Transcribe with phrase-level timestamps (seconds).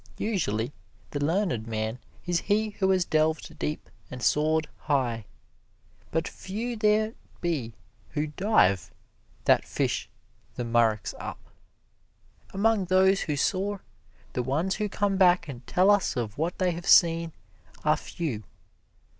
[0.17, 0.73] Usually,
[1.11, 5.25] the learned man is he who has delved deep and soared high.
[6.09, 7.75] But few there be
[8.09, 8.89] who dive,
[9.45, 10.09] that fish
[10.55, 11.37] the murex up.
[12.51, 13.83] Among those who soar,
[14.33, 17.31] the ones who come back and tell us of what they have seen,
[17.85, 18.41] are few.